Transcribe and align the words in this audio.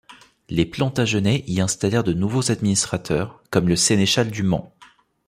Les 0.49 0.65
Plantagenêts 0.65 1.43
y 1.45 1.61
installèrent 1.61 2.03
de 2.03 2.13
nouveaux 2.13 2.49
administrateurs, 2.51 3.43
comme 3.51 3.67
le 3.69 3.75
sénéchal 3.75 4.31
du 4.31 4.41
Mans. 4.41 4.73